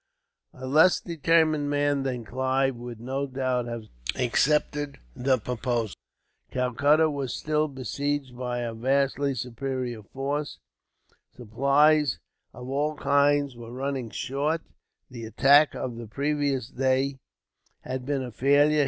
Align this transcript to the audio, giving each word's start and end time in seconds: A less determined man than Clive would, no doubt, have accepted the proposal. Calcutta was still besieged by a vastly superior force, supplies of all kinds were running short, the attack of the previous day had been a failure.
A 0.55 0.65
less 0.65 0.99
determined 0.99 1.69
man 1.69 2.01
than 2.01 2.25
Clive 2.25 2.75
would, 2.75 2.99
no 2.99 3.27
doubt, 3.27 3.67
have 3.67 3.83
accepted 4.15 4.97
the 5.15 5.37
proposal. 5.37 5.93
Calcutta 6.49 7.07
was 7.07 7.35
still 7.35 7.67
besieged 7.67 8.35
by 8.35 8.61
a 8.61 8.73
vastly 8.73 9.35
superior 9.35 10.01
force, 10.01 10.57
supplies 11.35 12.17
of 12.51 12.67
all 12.67 12.95
kinds 12.95 13.55
were 13.55 13.71
running 13.71 14.09
short, 14.09 14.61
the 15.11 15.23
attack 15.23 15.75
of 15.75 15.97
the 15.97 16.07
previous 16.07 16.67
day 16.69 17.19
had 17.81 18.03
been 18.03 18.23
a 18.23 18.31
failure. 18.31 18.79